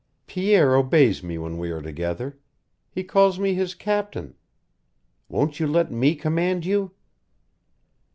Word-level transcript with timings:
Pierre 0.25 0.75
obeys 0.75 1.21
me 1.21 1.37
when 1.37 1.59
we 1.59 1.69
are 1.69 1.79
together. 1.79 2.39
He 2.89 3.03
calls 3.03 3.37
me 3.37 3.53
his 3.53 3.75
captain. 3.75 4.33
Won't 5.29 5.59
you 5.59 5.67
let 5.67 5.91
me 5.91 6.15
command 6.15 6.65
you?" 6.65 6.95